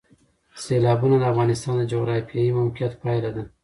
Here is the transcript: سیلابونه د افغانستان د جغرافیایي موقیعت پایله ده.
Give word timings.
سیلابونه 0.63 1.15
د 1.19 1.23
افغانستان 1.31 1.73
د 1.77 1.81
جغرافیایي 1.91 2.51
موقیعت 2.59 2.93
پایله 3.03 3.29
ده. 3.35 3.43